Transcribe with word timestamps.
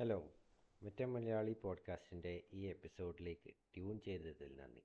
Hello 0.00 0.32
മറ്റേ 0.82 1.04
മലയാളി 1.04 1.56
പോഡ്കാസ്റ്റിന്റെ 1.62 2.42
ഈ 2.52 2.66
എപ്പിസോഡിലേക്ക് 2.66 3.50
ട്യൂൺ 3.74 4.00
ചെയ്തതിൽ 4.00 4.56
നന്ദി. 4.56 4.82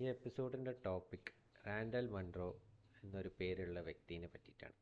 ഈ 0.00 0.04
എപ്പിസോഡിന്റെ 0.04 0.74
ടോപ്പിക് 0.86 1.32
റാൻഡൽ 1.66 2.08
മൺറോ 2.08 2.62
എന്നൊരു 3.04 3.30
പേരുള്ള 3.40 3.80
വ്യക്തിനെ 3.80 4.26
പറ്റിയിട്ടാണ്. 4.26 4.72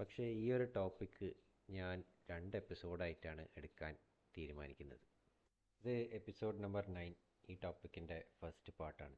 പക്ഷേ 0.00 0.24
ഈ 0.24 0.52
ഒരു 0.52 0.72
ടോപ്പിക്ക് 0.76 1.32
ഞാൻ 1.70 2.04
രണ്ട് 2.30 2.56
എപ്പിസോഡായിട്ടാണ് 2.56 3.48
എടുക്കാൻ 3.56 3.96
തീരുമാനിക്കുന്നത്. 4.38 5.00
ഇത് 5.80 5.90
എപ്പിസോഡ് 5.90 6.62
നമ്പർ 6.62 6.88
നയൻ 6.88 7.14
ഈ 7.48 7.58
ടോപ്പിക്കിന്റെ 7.64 8.24
ഫസ്റ്റ് 8.40 8.72
പാർട്ടാണ്. 8.80 9.16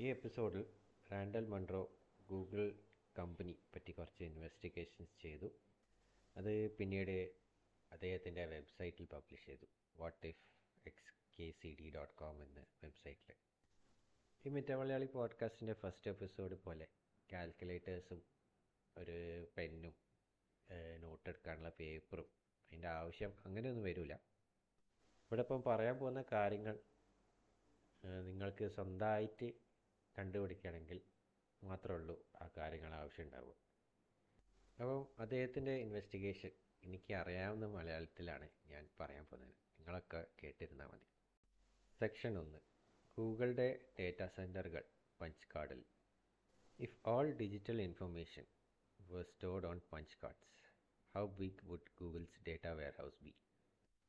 ഈ 0.00 0.04
എപ്പിസോഡിൽ 0.04 0.64
റാൻഡൽ 1.12 1.46
മൺറോ 1.46 1.90
ഗൂഗിൾ 2.30 2.72
കമ്പനി 3.18 3.56
പറ്റി 3.74 3.92
കുറച്ച് 3.92 4.24
ഇൻവെസ്റ്റിഗേഷൻസ് 4.24 5.22
ചെയ്തു. 5.22 5.50
അത് 6.36 6.70
പിന്നീട് 6.70 7.43
അദ്ദേഹത്തിന്റെ 7.94 8.44
വെബ്സൈറ്റിൽ 8.46 9.06
പബ്ലിഷ് 9.06 9.46
ചെയ്തു. 9.46 9.66
What 9.96 10.26
if 10.26 10.44
X 10.86 11.12
K 11.34 11.50
C 11.50 11.76
D 11.80 11.90
dot 11.94 12.14
com 12.14 12.42
എന്ന 12.42 12.60
വെബ്സൈറ്റിൽ. 12.84 13.36
ഈ 14.44 14.50
മലയാളി 14.50 15.06
പോഡ്കാസ്റ്റിന്റെ 15.06 15.74
ഫസ്റ്റ് 15.74 16.10
എപ്പിസോഡ് 16.10 16.54
പോലെ 16.54 16.86
കാൽക്കുലേറ്റേഴ്സും 17.32 18.20
ഒരു 18.96 19.16
പെന്നും 19.56 19.94
നോട്ട് 20.98 21.28
എടുക്കാനുള്ള 21.28 21.68
പേപ്പറും 21.68 22.28
അതിന്റെ 22.64 22.88
ആവശ്യം 22.88 23.32
അങ്ങനെയൊന്നും 23.46 23.84
വരില്ല 23.84 24.14
ഇവിടെ 25.24 25.42
ഇപ്പം 25.42 25.62
പറയാൻ 25.62 25.96
പോകുന്ന 25.98 26.24
കാര്യങ്ങൾ 26.32 26.76
നിങ്ങൾക്ക് 28.02 28.64
സ്വന്തമായിട്ട് 28.68 29.48
കണ്ടുപിടിക്കണമെങ്കിൽ 30.16 30.98
മാത്രമേ 31.62 31.96
ഉള്ളൂ 31.98 32.16
ആ 32.42 32.50
കാര്യങ്ങൾ 32.56 32.94
ആവശ്യമുണ്ടാവുക 32.94 33.54
അപ്പം 34.78 35.06
അദ്ദേഹത്തിന്റെ 35.20 35.74
ഇൻവെസ്റ്റിഗേഷൻ 35.76 36.52
എനിക്ക് 36.84 37.14
അറിയാവുന്ന 37.14 37.66
മലയാളത്തിലാണ് 37.66 38.48
ഞാൻ 38.66 38.88
പറയാൻ 39.00 39.26
പോകുന്നത്. 39.26 39.54
നിങ്ങളൊക്കെ 39.78 40.26
കേട്ടിരുന്നാൽ 40.42 40.86
മതി. 40.86 41.06
സെക്ഷൻ 42.00 42.38
ഒന്ന്. 42.38 42.58
ഗൂഗിളുടെ 43.18 43.84
ഡേറ്റാ 43.98 44.26
സെന്ററുകൾ 44.26 44.84
പഞ്ച് 45.20 45.46
കാർഡിൽ. 45.54 45.84
If 46.78 46.98
all 47.06 47.32
digital 47.32 47.82
information 47.82 48.46
were 49.00 49.24
stored 49.24 49.66
on 49.66 49.80
punch 49.92 50.16
cards 50.22 50.50
how 51.14 51.26
big 51.26 51.64
would 51.64 51.90
Google's 52.00 52.40
data 52.48 52.66
warehouse 52.68 53.24
be 53.24 53.34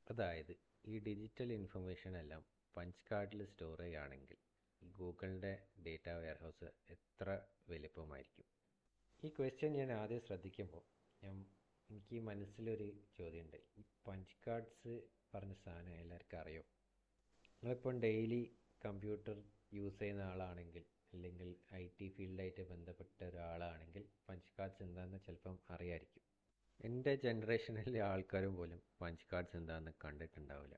അതായത് 0.07 0.53
ഈ 0.85 0.99
ഡിജിറ്റൽ 0.99 1.53
ഇൻഫർമേഷൻ 1.53 2.17
എല്ലാം 2.17 2.45
പഞ്ച് 2.77 3.03
കാർഡിൽ 3.11 3.45
സ്റ്റോർ 3.45 3.79
ചെയ്യുകയാണെങ്കിൽ 3.79 4.37
ഗൂഗിളിന്റെ 4.83 5.53
ഡേറ്റ 5.87 6.09
വെയർഹൗസ് 6.09 6.63
എത്ര 6.89 7.27
വലിപ്പമായിരിക്കും? 7.69 8.47
ഈ 9.23 9.29
ക്വസ്റ്റ്യൻ 9.29 9.73
ഞാൻ 9.73 9.91
ആദ്യം 9.91 10.21
ശ്രദ്ധിക്കുമ്പോൾ 10.21 10.83
ഞാൻ 11.23 11.54
എനിക്ക് 11.89 12.19
മനസ്സിലൊരു 12.27 12.85
ചോദ്യമുണ്ട്. 13.17 13.57
ഈ 13.77 13.83
പഞ്ച് 14.07 14.35
കാർഡ്സ് 14.47 14.93
പറഞ്ഞ 15.33 15.53
സാധനം 15.53 15.93
എല്ലാവർക്കും 15.93 16.39
അറിയോ? 16.39 16.63
നിങ്ങളിപ്പം 17.49 18.01
ഡെയിലി 18.01 18.41
കമ്പ്യൂട്ടർ 18.85 19.37
യൂസ് 19.73 19.99
ചെയ്യുന്ന 19.99 20.21
ആളാണെങ്കിൽ 20.21 20.85
അല്ലെങ്കിൽ 21.13 21.49
ഐ 21.73 21.87
ടി 21.99 22.07
ഫീൽഡായിട്ട് 22.09 22.61
ബന്ധപ്പെട്ട 22.61 23.23
ഒരാളാണെങ്കിൽ 23.23 24.03
പഞ്ച് 24.29 24.51
കാർഡ്സ് 24.59 24.83
എന്താണെന്ന് 24.83 25.19
ചിലപ്പം 25.19 25.59
അറിയായിരിക്കും. 25.69 26.23
എന്റെ 26.79 27.15
ജനറേഷനിലെ 27.15 27.99
ആൾക്കാരും 27.99 28.55
പോലും 28.55 28.81
പഞ്ച് 29.01 29.25
കാർഡ്സ് 29.33 29.57
എന്താണെന്ന് 29.57 29.93
കണ്ടിട്ടുണ്ടാവില്ല. 30.05 30.77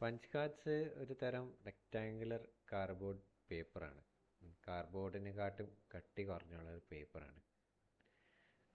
പഞ്ച് 0.00 0.28
കാർഡ്സ് 0.34 0.76
ഒരു 1.02 1.14
തരം 1.22 1.46
റെക്റ്റാങ്കുലർ 1.66 2.48
കാർബോർഡ് 2.72 3.24
പേപ്പറാണ് 3.50 4.02
കാട്ടും 5.36 5.70
കട്ടി 5.94 6.22
കുറഞ്ഞുള്ള 6.24 6.70
ഒരു 6.70 6.82
പേപ്പറാണ് 6.92 7.40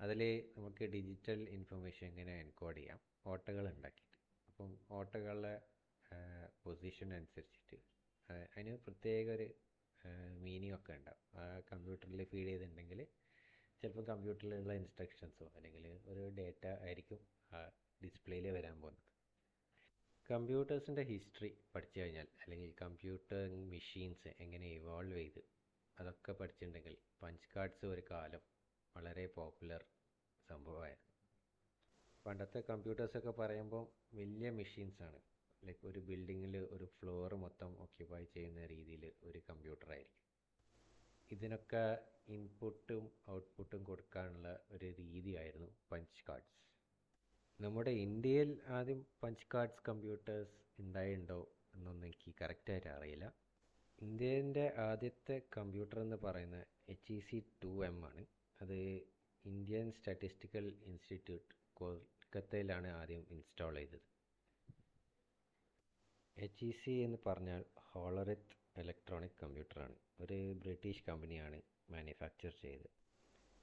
അതിൽ 0.01 0.21
നമുക്ക് 0.57 0.83
ഡിജിറ്റൽ 0.83 1.49
ഇൻഫർമേഷൻ 1.49 2.07
ഇങ്ങനെ 2.07 2.39
എൻകോഡ് 2.39 2.77
ചെയ്യാം. 2.77 2.99
ഓട്ടകൾ 3.25 3.69
ഉണ്ടാക്കിയിട്ട്. 3.69 4.17
അപ്പം 4.47 4.69
ഓട്ടകളുടെ 4.91 5.53
പൊസിഷൻ 6.63 7.13
അനുസരിച്ചിട്ട്. 7.13 7.77
അതിന് 8.55 8.77
പ്രത്യേക 8.77 9.27
ഒരു 9.29 9.47
മീനിങ് 10.45 10.75
ഒക്കെ 10.75 10.93
ഉണ്ടാവും. 10.93 11.23
ആ 11.39 11.59
കമ്പ്യൂട്ടറിൽ 11.71 12.23
ഫീഡ് 12.23 12.47
ചെയ്തിട്ടുണ്ടെങ്കിൽ 12.47 12.99
ചിലപ്പോൾ 13.81 14.05
കമ്പ്യൂട്ടറിലുള്ള 14.05 14.73
ഇൻസ്ട്രക്ഷൻസോ 14.73 15.51
അല്ലെങ്കിൽ 15.55 15.85
ഒരു 16.11 16.29
ഡേറ്റ 16.39 16.65
ആയിരിക്കും 16.67 17.21
ആ 17.53 17.71
ഡിസ്പ്ലേയിൽ 18.03 18.47
വരാൻ 18.47 18.81
പോകുന്നത്. 18.81 19.05
കമ്പ്യൂട്ടേഴ്സിന്റെ 20.31 21.01
ഹിസ്റ്ററി 21.01 21.49
പഠിച്ചു 21.75 21.99
കഴിഞ്ഞാൽ 21.99 22.27
അല്ലെങ്കിൽ 22.43 22.73
കമ്പ്യൂട്ടർ 22.81 23.69
മെഷീൻസ് 23.69 24.27
എങ്ങനെ 24.39 24.67
ഇവോൾവ് 24.67 25.19
ചെയ്ത് 25.19 25.41
അതൊക്കെ 25.99 26.31
പഠിച്ചിട്ടുണ്ടെങ്കിൽ 26.31 26.97
പഞ്ച് 27.21 27.47
കാർഡ്സ് 27.55 27.85
ഒരു 27.85 28.03
കാലം 28.11 28.43
വളരെ 28.95 29.25
പോപ്പുലർ 29.27 29.83
സംഭവമായിരുന്നു 30.51 31.09
പണ്ടത്തെ 32.25 32.59
കമ്പ്യൂട്ടേഴ്സൊക്കെ 32.69 33.31
പറയുമ്പോൾ 33.31 33.83
വലിയ 34.13 34.49
മെഷീൻസാണ്. 34.51 35.19
ലൈക്ക് 35.63 35.85
ഒരു 35.87 35.99
ബിൽഡിങ്ങിൽ 35.99 36.57
ഒരു 36.75 36.85
ഫ്ലോർ 36.97 37.35
മൊത്തം 37.35 37.71
ഓക്യുപ്പൈ 37.81 38.23
ചെയ്യുന്ന 38.33 38.65
രീതിയിൽ 38.65 39.03
ഒരു 39.23 39.39
കമ്പ്യൂട്ടറായിരിക്കും. 39.49 40.17
ഇതിനൊക്കെ 41.29 41.83
ഇൻപുട്ടും 42.27 43.03
ഔട്ട്പുട്ടും 43.29 43.83
കൊടുക്കാനുള്ള 43.83 44.49
ഒരു 44.71 44.87
രീതിയായിരുന്നു 45.01 45.69
പഞ്ച് 45.91 46.23
കാർഡ്സ്. 46.29 46.57
നമ്മുടെ 47.59 47.91
ഇന്ത്യയിൽ 48.05 48.51
ആദ്യം 48.77 49.01
പഞ്ച് 49.23 49.47
കാർഡ്സ് 49.53 49.83
കമ്പ്യൂട്ടേഴ്സ് 49.89 50.55
ഉണ്ടായിട്ടുണ്ടോ 50.79 51.39
എന്നൊന്നും 51.75 52.07
എനിക്ക് 52.07 52.31
കറക്റ്റായിട്ട് 52.41 52.89
അറിയില്ല. 52.97 53.25
ഇന്ത്യന്റെ 53.99 54.65
ആദ്യത്തെ 54.89 55.41
കമ്പ്യൂട്ടർ 55.57 55.99
എന്ന് 55.99 56.15
പറയുന്നത് 56.25 56.65
H 56.89 57.13
E 57.13 57.19
C 57.29 57.39
two 57.63 57.71
M 57.85 57.97
ആണ്. 58.05 58.23
അത് 58.59 58.77
ഇന്ത്യൻ 59.45 59.91
സ്റ്റാറ്റിസ്റ്റിക്കൽ 59.91 60.65
ഇൻസ്റ്റിറ്റ്യൂട്ട് 60.85 61.53
കൊൽക്കത്തയിലാണ് 61.73 62.87
ആദ്യം 62.87 63.25
ഇൻസ്റ്റാൾ 63.29 63.75
ചെയ്തത്. 63.75 64.07
എച്ച് 66.37 66.65
ഇ 66.65 66.71
സി 66.71 66.91
എന്ന് 66.91 67.17
പറഞ്ഞാൽ 67.25 67.65
ഹോളറിത്ത് 67.79 68.81
ഇലക്ട്രോണിക് 68.81 69.39
കമ്പ്യൂട്ടറാണ്. 69.43 69.95
ഒരു 70.21 70.53
ബ്രിട്ടീഷ് 70.53 71.03
കമ്പനിയാണ് 71.09 71.61
മാനുഫാക്ചർ 71.91 72.53
ചെയ്തത്. 72.61 72.89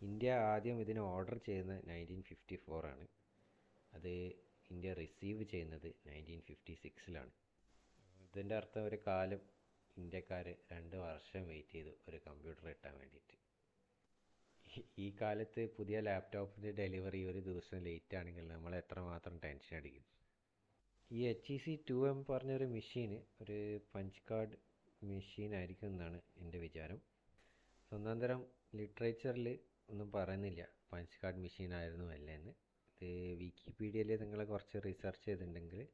ഇന്ത്യ 0.00 0.33
ആദ്യം 0.33 0.81
ഇതിന് 0.81 1.00
ഓർഡർ 1.00 1.38
ചെയ്യുന്നത് 1.38 1.88
നയന്റീൻ 1.88 2.22
ഫിഫ്റ്റി 2.22 2.56
ഫോറാണ് 2.56 3.06
അത് 3.93 4.12
ഇന്ത്യ 4.71 4.93
റിസീവ് 4.93 5.44
ചെയ്യുന്നത് 5.44 5.94
നയന്റീൻ 6.06 6.41
ഫിഫ്റ്റി 6.41 6.75
സിക്സിലാണ്. 6.75 7.33
ഇതിന്റെ 8.27 8.56
അർത്ഥം 8.56 8.84
ഒരു 8.84 8.99
കാലം 9.06 9.41
ഇന്ത്യക്കാർ 9.97 10.56
രണ്ട് 10.72 10.97
വർഷം 10.97 11.49
വെയിറ്റ് 11.49 11.72
ചെയ്തു 11.72 11.94
ഒരു 12.09 12.21
കമ്പ്യൂട്ടർ 12.27 12.67
കിട്ടാൻ 12.69 12.99
വേണ്ടിയിട്ട്. 12.99 13.48
ഈ 14.99 15.16
കാലത്ത് 15.21 15.71
പുതിയ 15.78 16.00
ലാപ്ടോപ്പിന്റെ 16.00 16.72
ഡെലിവറി 16.72 17.25
ഒരു 17.27 17.39
ദിവസം 17.39 17.78
ലേറ്റ് 17.78 18.16
ആണെങ്കിൽ 18.16 18.49
നമ്മൾ 18.49 18.77
എത്രമാത്രം 18.77 19.41
ടെൻഷൻ 19.44 19.77
അടിക്കും 19.77 20.05
ഈ 21.11 21.27
H 21.27 21.53
E 21.53 21.56
C 21.56 21.84
two 21.91 22.09
M 22.09 22.25
പറഞ്ഞൊരു 22.25 22.65
മെഷീൻ 22.65 23.22
ഒരു 23.41 23.56
പഞ്ച് 23.94 24.22
കാർഡ് 24.31 24.56
മെഷീൻ 25.03 25.55
ആയിരിക്കും 25.55 25.87
എന്നാണ് 25.87 26.21
എന്റെ 26.37 26.59
വിചാരം. 26.59 27.00
സ്വന്തം 27.91 28.47
ലിറ്ററേച്ചറിൽ 28.75 29.59
ഒന്നും 29.88 30.12
പറയുന്നില്ല. 30.12 30.69
പഞ്ച് 30.93 31.19
കാർഡ് 31.22 31.37
മെഷീൻ 31.37 31.75
ആയിരുന്നു 31.75 32.05
അല്ലേന്ന് 32.12 32.53
ഇത് 33.00 33.38
വിക്കിപീഡിയയിൽ 33.38 34.21
നിങ്ങൾ 34.21 34.44
കുറച്ച് 34.44 34.78
റിസർച്ച് 34.84 35.25
ചെയ്തിട്ടുണ്ടെങ്കിൽ 35.25 35.87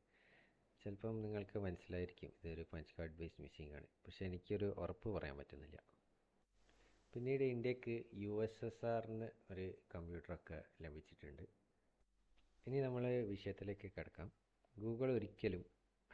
ചിലപ്പം 0.83 1.23
നിങ്ങൾക്ക് 1.23 1.59
മനസ്സിലായിരിക്കും. 1.59 2.33
ഇതൊരു 2.45 2.67
പഞ്ച് 2.73 2.95
കാർഡ് 2.99 3.13
ബേസ്ഡ് 3.13 3.43
മെഷീനാണ് 3.43 3.87
പക്ഷേ 4.07 4.27
എനിക്കൊരു 4.27 4.75
ഉറപ്പ് 4.79 5.09
പറയാൻ 5.09 5.39
പറ്റുന്നില്ല. 5.39 5.79
പിന്നീട് 7.15 7.45
ഇന്ത്യയ്ക്ക് 7.45 8.05
യു 8.15 8.43
എസ് 8.43 8.65
എസ് 8.65 8.87
ആറിന് 8.87 9.29
ഒരു 9.51 9.75
കമ്പ്യൂട്ടറൊക്കെ 9.95 10.65
ലഭിച്ചിട്ടുണ്ട്. 10.83 11.43
ഇനി 12.67 12.81
നമ്മൾ 12.81 13.07
വിഷയത്തിലേക്ക് 13.21 13.91
കിടക്കാം. 13.97 14.33
ഗൂഗിൾ 14.79 15.13
ഒരിക്കലും 15.13 15.65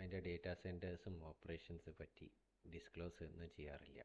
അതിന്റെ 0.01 0.21
ഡേറ്റാ 0.21 0.55
സെന്റേഴ്സും 0.55 1.25
ഓപ്പറേഷൻസ് 1.25 1.91
പറ്റി 2.01 2.31
ഡിസ്ക്ലോസ് 2.75 3.23
ഒന്നും 3.23 3.51
ചെയ്യാറില്ല. 3.57 4.05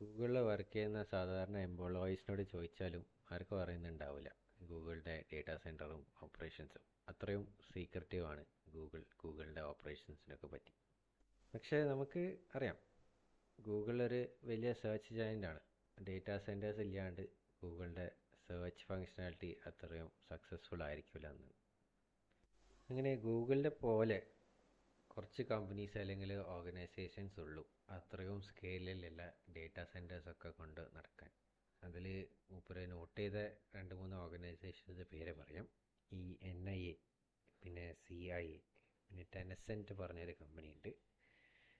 ഗൂഗിളിൽ 0.00 0.38
വർക്ക് 0.38 0.72
ചെയ്യുന്ന 0.72 1.02
സാധാരണ 1.02 1.58
എംപ്ലോയീസിനോട് 1.58 2.42
ചോദിച്ചാലും 2.42 3.06
ആർക്കും 3.30 3.62
അറിയുന്നുണ്ടാവില്ല. 3.62 4.36
ഗൂഗിളിന്റെ 4.62 5.24
ഡേറ്റാ 5.32 5.56
സെന്ററും 5.56 6.06
ഓപ്പറേഷൻസും 6.22 6.82
അത്രയും 7.08 7.56
സീക്രട്ടീവ് 7.74 8.24
ആണ് 8.24 8.44
ഗൂഗിൾ 8.68 9.04
ഗൂഗിളിന്റെ 9.24 9.60
ഓപ്പറേഷൻസിനൊക്കെ 9.60 10.46
പറ്റി. 10.46 10.72
പക്ഷേ 11.54 11.84
നമുക്ക് 11.84 12.38
അറിയാം. 12.54 12.76
ഗൂഗിൾ 13.60 14.02
ഒരു 14.02 14.26
വലിയ 14.44 14.72
സെർച്ച് 14.72 15.14
ജയന്റാണ്. 15.14 15.60
ഡേറ്റാ 16.08 16.38
സെന്റേഴ്സ് 16.38 16.80
ഇല്ലാണ്ട് 16.80 17.22
ഗൂഗിളിന്റെ 17.62 18.06
സെർച്ച് 18.48 18.84
ഫങ്ഷനാലിറ്റി 18.84 19.56
അത്രയും 19.66 20.12
സക്സസ്ഫുൾ 20.28 20.82
ആയിരിക്കില്ല 20.82 21.26
എന്ന്. 21.30 21.50
അങ്ങനെ 22.90 23.16
ഗൂഗിളിന്റെ 23.16 23.68
പോലെ 23.68 24.18
കുറച്ച് 25.06 25.42
കമ്പനീസ് 25.42 25.98
അല്ലെങ്കിൽ 25.98 26.32
ഓർഗനൈസേഷൻസ് 26.32 27.40
ഉള്ളൂ 27.40 27.64
അത്രയും 27.88 28.42
സ്കെയിലിലുള്ള 28.42 29.22
ഡേറ്റാ 29.56 29.84
സെന്റേഴ്സൊക്കെ 29.84 30.50
കൊണ്ട് 30.50 30.80
നടക്കാൻ. 30.96 31.30
അതിൽ 31.82 32.28
മൂപ്പര് 32.50 32.90
നോട്ട് 32.90 33.20
ചെയ്ത 33.20 33.36
രണ്ട് 33.76 33.94
മൂന്ന് 33.94 34.16
ഓർഗനൈസേഷൻസിന്റെ 34.16 35.04
പേര് 35.04 35.32
പറയാം. 35.32 35.68
ഈ 36.12 36.38
എൻ 36.42 36.70
ഐ 36.70 36.80
എ 36.88 36.94
പിന്നെ 37.62 37.92
സി 37.92 38.14
ഐ 38.14 38.46
എ 38.52 38.60
പിന്നെ 39.08 39.26
ടെനസെന്റ് 39.36 39.92
പറഞ്ഞൊരു 39.92 40.32
കമ്പനി 40.32 40.68
ഉണ്ട്. 40.68 40.88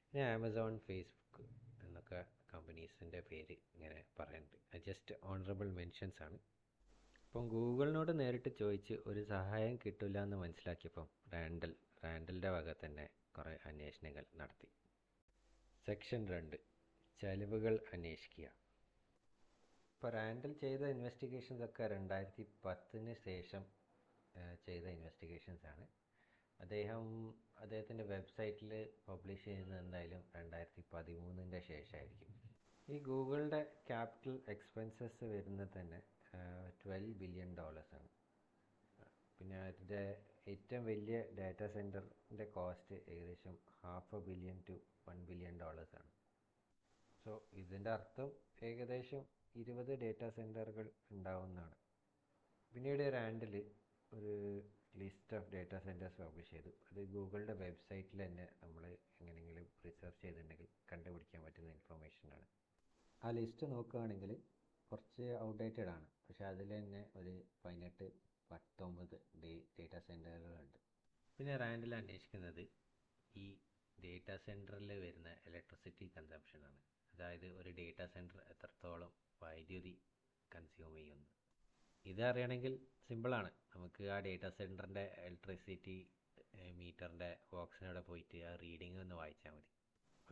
പിന്നെ 0.05 0.23
ആമസോൺ 0.25 0.79
ഫേസ്ബുക്ക് 0.79 1.45
കമ്പനീസിന്റെ 2.83 3.21
പേര് 3.31 3.55
ഇങ്ങനെ 3.75 3.99
പറയുന്നുണ്ട് 4.19 4.79
ജസ്റ്റ് 4.87 5.15
ഓണറബിൾ 5.31 5.69
മെൻഷൻസ് 5.77 6.23
ആണ്. 6.23 6.39
അപ്പം 7.25 7.45
ഗൂഗിളിനോട് 7.53 8.13
നേരിട്ട് 8.21 8.51
ചോദിച്ച് 8.61 8.95
ഒരു 9.11 9.21
സഹായം 9.25 9.75
കിട്ടില്ല 9.85 10.23
എന്ന് 10.27 10.37
മനസ്സിലാക്കിയപ്പം 10.37 11.07
റാൻഡൽ 11.35 11.73
റാൻഡലിന്റെ 12.05 12.51
വക 12.57 12.75
തന്നെ 12.83 13.05
കുറേ 13.37 13.53
അന്വേഷണങ്ങൾ 13.67 14.25
നടത്തി. 14.41 14.69
സെക്ഷൻ 15.87 16.23
രണ്ട് 16.33 16.57
ചെലവുകൾ 17.21 17.77
അന്വേഷിക്കുക. 17.93 18.49
ഇപ്പോൾ 19.95 20.13
റാൻഡൽ 20.19 20.55
ചെയ്ത 20.65 20.93
ഇൻവെസ്റ്റിഗേഷൻസ് 20.97 21.65
ഒക്കെ 21.69 21.87
രണ്ടായിരത്തി 21.97 22.47
പത്തിന് 22.65 23.15
ശേഷം 23.25 23.65
ചെയ്ത 24.67 24.87
ഇൻവെസ്റ്റിഗേഷൻസ് 24.99 25.67
ആണ്. 25.75 25.87
അദ്ദേഹം 26.61 27.05
അദ്ദേഹത്തിന്റെ 27.59 28.05
വെബ്സൈറ്റിൽ 28.05 28.73
പബ്ലിഷ് 29.09 29.45
ചെയ്യുന്നത് 29.45 29.81
എന്തായാലും 29.85 30.23
രണ്ടായിരത്തി 30.37 30.83
പതിമൂന്നിന്റെ 30.93 31.61
ശേഷമായിരിക്കും 31.69 32.42
ഈ 32.93 32.97
ഗൂഗിളിന്റെ 33.09 33.59
ക്യാപിറ്റൽ 33.89 34.35
എക്സ്പെൻസസ് 34.55 35.27
വരുന്നത് 35.33 35.71
തന്നെ 35.77 35.99
ട്വൽവ് 36.81 37.15
ബില്യൺ 37.21 37.51
ഡോളേഴ്സാണ് 37.61 38.11
പിന്നെ 39.37 39.57
അതിന്റെ 39.67 40.01
ഏറ്റവും 40.53 40.83
വലിയ 40.91 41.19
ഡാറ്റാ 41.39 41.67
സെന്ററിന്റെ 41.77 42.47
കോസ്റ്റ് 42.57 42.97
ഏകദേശം 43.15 43.55
half 43.83 44.15
a 44.19 44.21
billion 44.29 44.59
to 44.69 44.77
one 45.07 45.19
billion 45.31 45.55
ഡോളേഴ്സാണ് 45.63 46.11
so 47.25 47.33
ഇതിന്റെ 47.63 47.91
അർത്ഥം 47.97 48.29
ഏകദേശം 48.69 49.23
ഇരുപത് 49.55 49.93
ഡേറ്റാ 50.03 50.29
സെന്ററുകൾ 50.39 50.87
ഉണ്ടാവുന്നതാണ്. 51.15 51.77
പിന്നീട് 52.73 53.05
റാൻഡിൽ 53.17 53.55
ഒരു 54.13 54.35
list 55.01 55.37
of 55.39 55.51
data 55.55 55.79
centres 55.87 56.19
publish 56.23 56.51
ചെയ്തു. 56.55 56.73
അത് 56.91 57.01
ഗൂഗിളിന്റെ 57.15 57.55
വെബ്സൈറ്റിൽ 57.65 58.21
തന്നെ 58.25 58.47
നമ്മൾ 58.63 58.85
എങ്ങനെയെങ്കിലും 59.21 59.67
റിസർച്ച് 59.87 60.23
ചെയ്തിട്ടുണ്ടെങ്കിൽ 60.25 60.69
കണ്ടുപിടിക്കാൻ 60.93 61.43
പറ്റുന്ന 61.47 61.71
ഇൻഫർമേഷനാണ് 61.79 62.47
ആ 63.23 63.31
ലിസ്റ്റ് 63.31 63.67
നോക്കുകയാണെങ്കിൽ 63.73 64.31
കുറച്ച് 64.93 65.27
ഔട്ട്ഡേറ്റഡ് 65.47 65.91
ആണ്. 65.97 66.07
പക്ഷേ 66.27 66.45
അതിൽ 66.45 66.71
തന്നെ 66.73 67.03
ഒരു 67.21 67.35
പതിനെട്ട് 67.65 68.07
പത്തൊമ്പത് 68.51 69.15
ഡേ 69.43 69.53
ഡേറ്റാ 69.77 70.01
സെന്ററുകളുണ്ട് 70.09 70.79
പിന്നെ 71.39 71.55
റാൻഡിൽ 71.63 71.93
അന്വേഷിക്കുന്നത് 71.95 72.65
ഈ 73.35 73.47
ഡേറ്റാ 73.99 74.37
സെന്ററിൽ 74.47 74.91
വരുന്ന 75.05 75.31
ഇലക്ട്രിസിറ്റി 75.49 76.07
കൺസപ്ഷനാണ് 76.17 76.81
അതായത് 77.15 77.49
ഒരു 77.61 77.71
ഡേറ്റാ 77.81 78.07
സെന്റർ 78.07 78.39
എത്രത്തോളം 78.53 79.13
വൈദ്യുതി 79.43 79.95
കൺസ്യൂം 80.51 80.95
ചെയ്യുന്നു. 80.97 81.29
ഇത് 82.05 82.25
സിമ്പിളാണ് 83.09 83.51
നമുക്ക് 83.75 84.03
ആ 84.15 84.19
ഡേറ്റാ 84.27 84.51
സെന്ററിന്റെ 84.59 85.05
ഇലക്ട്രിസിറ്റി 85.29 85.97
മീറ്ററിന്റെ 86.79 87.31
ബോക്സിനവിടെ 87.53 88.03
പോയിട്ട് 88.09 88.39
ആ 88.49 88.53
റീഡിംഗ് 88.63 89.01
ഒന്ന് 89.01 89.15
വായിച്ചാൽ 89.15 89.53
മതി. 89.57 89.71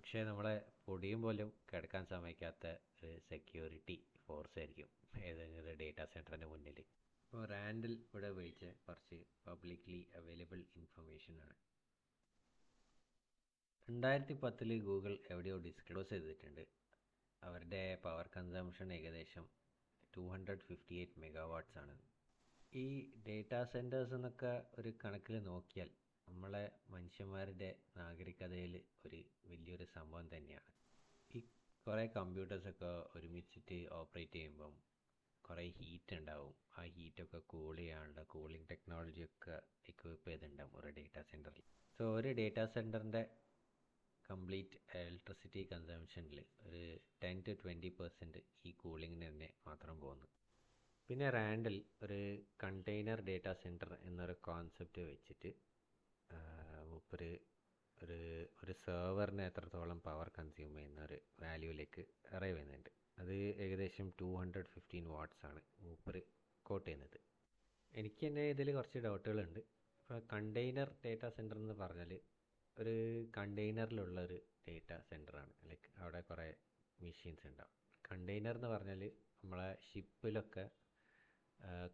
പക്ഷേ 0.00 0.24
നമ്മളെ 0.24 0.52
പൊടിയും 0.84 1.22
പോലും 1.22 1.48
കിടക്കാൻ 1.70 2.06
സമ്മതിക്കാത്ത 2.06 2.66
ഒരു 2.94 3.18
സെക്യൂരിറ്റി 3.28 3.96
ഫോഴ്സ് 4.26 4.58
ആയിരിക്കും 4.58 4.88
ഏതെങ്കിലും 5.22 5.76
ഡേറ്റാ 5.80 6.04
സെന്ററിന്റെ 6.04 6.46
മുന്നിൽ. 6.46 6.78
ഇപ്പോൾ 7.24 7.44
റാൻഡിൽ 7.46 7.92
ഇവിടെ 7.92 8.30
വിളിച്ച 8.30 8.64
കുറച്ച് 8.64 9.18
പബ്ലിക്ലി 9.46 10.10
അവൈലബിൾ 10.16 10.64
ഇൻഫർമേഷനാണ് 10.76 11.54
രണ്ടായിരത്തി 13.88 14.34
പത്തിൽ 14.34 14.78
ഗൂഗിൾ 14.88 15.18
എവിടെയോ 15.30 15.58
ഡിസ്ക്ലോസ് 15.58 16.10
ചെയ്തിട്ടുണ്ട്. 16.10 16.64
അവരുടെ 17.42 17.94
പവർ 17.96 18.30
കൺസംഷൻ 18.36 18.92
ഏകദേശം 18.92 19.46
two 20.16 20.28
hundred 20.28 20.60
fifty 20.60 20.94
eight 20.94 21.20
megawatts 21.20 21.78
ആണ്. 21.78 21.96
ഈ 22.74 22.86
ഡേറ്റാ 23.28 23.64
സെന്റേഴ്സ് 23.64 24.14
എന്നൊക്കെ 24.14 24.62
ഒരു 24.78 24.92
കണക്കിൽ 25.04 25.38
നോക്കിയാൽ 25.44 25.90
നമ്മളെ 26.30 26.62
മനുഷ്യന്മാരുടെ 26.90 27.68
നാഗരികതയിൽ 27.96 28.74
ഒരു 29.06 29.18
വലിയൊരു 29.46 29.84
സംഭവം 29.84 30.28
തന്നെയാണ്. 30.36 30.70
ഈ 31.30 31.40
കുറേ 31.86 32.06
കമ്പ്യൂട്ടേഴ്സൊക്കെ 32.16 33.18
ഒരുമിച്ചിട്ട് 33.18 33.88
ഓപ്പറേറ്റ് 33.92 34.32
ചെയ്യുമ്പം 34.32 34.74
കുറേ 35.44 35.68
ഹീറ്റ് 35.70 36.14
ഉണ്ടാവും. 36.14 36.54
ആ 36.78 36.82
ഹീറ്റൊക്കെ 36.96 37.38
കൂൾ 37.52 37.76
ചെയ്യാനുള്ള 37.76 38.22
കൂളിംഗ് 38.22 38.68
ടെക്നോളജിയൊക്കെ 38.70 39.54
എക്വിപ്പ് 39.88 40.30
ചെയ്തിട്ടുണ്ടാവും 40.30 40.74
ഒരു 40.80 40.88
ഡേറ്റാ 40.88 41.22
സെന്ററിൽ 41.22 41.64
സോ 41.98 42.04
ഒരു 42.14 42.32
ഡേറ്റാ 42.32 42.66
സെന്ററിന്റെ 42.66 43.22
കംപ്ലീറ്റ് 44.30 44.76
ഇലക്ട്രിസിറ്റി 44.98 45.68
കൺസംഷനിൽ 45.72 46.38
ഒരു 46.66 46.82
ടെൻ 47.22 47.42
ടു 47.46 47.52
ട്വന്റി 47.52 47.88
പെർസെന്റ് 48.00 48.38
ഈ 48.66 48.72
കൂളിങ്ങിന് 48.72 49.26
തന്നെ 49.28 49.54
മാത്രം 49.66 50.00
പോകുന്നു. 50.00 50.28
പിന്നെ 51.08 51.30
റാൻഡിൽ 51.30 51.84
ഒരു 52.02 52.20
കണ്ടെയ്നർ 52.62 53.20
ഡേറ്റാ 53.20 53.52
സെന്റർ 53.52 53.98
എന്നൊരു 54.02 54.32
കോൺസെപ്റ്റ് 54.32 55.02
വെച്ചിട്ട് 55.02 55.50
മൂപ്പര് 57.10 57.30
ഒരു 58.00 58.16
ഒരു 58.62 58.74
സെർവറിന് 58.82 59.42
എത്രത്തോളം 59.50 59.98
പവർ 60.04 60.26
കൺസ്യൂം 60.36 60.74
ചെയ്യുന്ന 60.76 61.00
ഒരു 61.06 61.16
വാല്യൂവിലേക്ക് 61.42 62.02
അറൈവ് 62.36 62.56
ചെയ്യുന്നുണ്ട്. 62.56 62.90
അത് 63.18 63.32
ഏകദേശം 63.64 64.08
ടു 64.20 64.28
ഹൺഡ്രഡ് 64.40 64.70
ഫിഫ്റ്റീൻ 64.74 65.06
വാട്ട്സ് 65.14 65.42
ആണ് 65.48 65.60
മൂപ്പർ 65.84 66.16
കോട്ട് 66.66 66.84
ചെയ്യുന്നത്. 66.86 67.18
എനിക്ക് 67.92 68.22
തന്നെ 68.26 68.44
ഇതിൽ 68.54 68.68
കുറച്ച് 68.76 69.00
ഡൗട്ടുകളുണ്ട് 69.06 69.60
ഇപ്പോൾ 70.00 70.20
കണ്ടെയ്നർ 70.34 70.90
ഡേറ്റാ 71.04 71.30
സെന്റർ 71.38 71.58
എന്ന് 71.62 71.76
പറഞ്ഞാൽ 71.82 72.12
ഒരു 72.76 72.94
കണ്ടെയ്നറിലുള്ള 73.38 74.20
ഒരു 74.28 74.38
ഡേറ്റ 74.68 74.92
സെന്ററാണ് 75.10 75.54
ലൈക്ക് 75.70 75.90
അവിടെ 76.02 76.20
കുറേ 76.30 76.48
മെഷീൻസ് 76.98 77.46
ഉണ്ടാവും. 77.50 77.74
കണ്ടെയ്നർ 78.04 78.56
എന്ന് 78.60 78.70
പറഞ്ഞാൽ 78.74 79.02
നമ്മളെ 79.42 79.70
ഷിപ്പിലൊക്കെ 79.88 80.66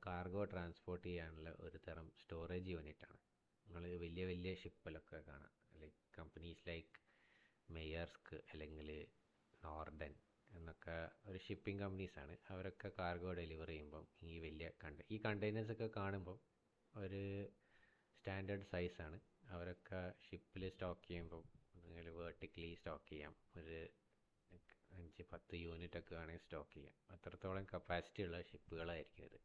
കാർഗോ 0.06 0.44
ട്രാൻസ്പോർട്ട് 0.52 1.06
ചെയ്യാനുള്ള 1.08 1.50
ഒരു 1.66 1.80
തരം 1.88 2.08
സ്റ്റോറേജ് 2.20 2.70
യൂണിറ്റാണ് 2.76 3.20
നിങ്ങൾ 3.66 3.98
വലിയ 3.98 4.24
വലിയ 4.24 4.54
ഷിപ്പിലൊക്കെ 4.54 5.16
കാണാം. 5.28 5.52
ലൈക്ക് 5.80 6.18
കമ്പനീസ് 6.18 6.68
ലൈക്ക് 6.68 6.96
മെയ്യർസ്ക് 7.70 8.36
അല്ലെങ്കിൽ 8.52 9.06
നോർഡൻ 9.64 10.14
എന്നൊക്കെ 10.50 10.96
ഒരു 11.26 11.38
ഷിപ്പിംഗ് 11.38 11.82
കമ്പനീസാണ് 11.82 12.36
അവരൊക്കെ 12.50 12.90
കാർഗോ 12.98 13.32
ഡെലിവർ 13.32 13.68
ചെയ്യുമ്പം 13.68 14.06
ഈ 14.22 14.38
വലിയ 14.38 14.70
കണ്ട 14.84 15.00
ഈ 15.10 15.16
കണ്ടെയ്നേഴ്സൊക്കെ 15.24 15.90
കാണുമ്പം 15.96 16.38
ഒരു 16.94 17.22
സ്റ്റാൻഡേർഡ് 18.16 18.66
സൈസാണ് 18.72 19.20
അവരൊക്കെ 19.48 20.12
ഷിപ്പിൽ 20.26 20.68
സ്റ്റോക്ക് 20.68 21.08
ചെയ്യുമ്പോൾ 21.08 21.42
നിങ്ങൾ 21.76 22.10
വേർട്ടിക്കലി 22.10 22.74
സ്റ്റോക്ക് 22.74 23.08
ചെയ്യാം. 23.10 23.34
ഒരു 23.56 23.76
അഞ്ച് 24.92 25.22
പത്ത് 25.32 25.54
യൂണിറ്റ് 25.54 25.98
ഒക്കെ 25.98 26.14
വേണമെങ്കിൽ 26.14 26.42
സ്റ്റോക്ക് 26.42 26.74
ചെയ്യാം. 26.74 26.94
അത്രത്തോളം 27.10 27.66
കപ്പാസിറ്റി 27.74 28.22
ഉള്ള 28.22 28.42
ഷിപ്പുകളായിരിക്കും 28.42 29.24
ഇത്. 29.24 29.38